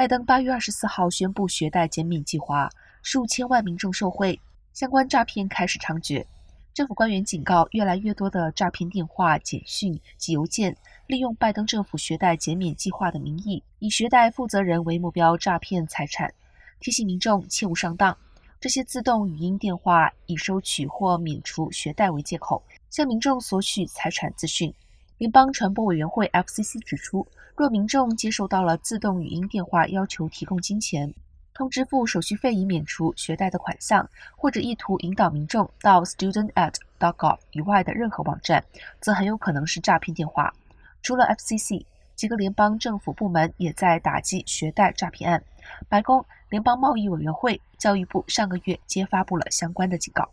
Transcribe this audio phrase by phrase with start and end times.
[0.00, 2.70] 拜登八月二十四号宣布学贷减免计划，
[3.02, 4.40] 数千万民众受惠，
[4.72, 6.24] 相关诈骗开始猖獗。
[6.72, 10.74] 政府官员警告，越来越多的诈骗电话、简讯及邮件，
[11.06, 16.32] 利用拜登政府学贷减免计划的名义，以学贷负责人为目标诈骗财产，
[16.80, 18.16] 提醒民众切勿上当。
[18.58, 24.72] 这些自动语音电话以收取或免除学贷为借口，向民众索取财产资讯。
[25.20, 31.12] 联邦传播委员会 （FCC） 指出，若民众接收到了自动语音电话要求提供金钱，
[31.52, 38.64] 通支付手续费以免除学贷的款项，或者意图引导民众到 student@.gov 以外的任何网站，
[38.98, 40.50] 则很有可能是诈骗电话。
[41.02, 41.84] 除了 FCC，
[42.16, 45.44] 几个联邦政府部门也在打击学贷诈骗案。
[45.86, 50.26] 白宫、联邦贸易委员会、教育部上个月皆发布了相关的警告。